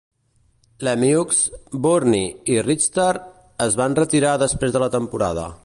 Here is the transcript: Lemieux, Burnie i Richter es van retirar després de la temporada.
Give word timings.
Lemieux, 0.87 1.35
Burnie 1.83 2.31
i 2.55 2.57
Richter 2.69 3.13
es 3.67 3.79
van 3.83 3.99
retirar 4.01 4.33
després 4.45 4.77
de 4.79 4.83
la 4.87 4.93
temporada. 5.01 5.49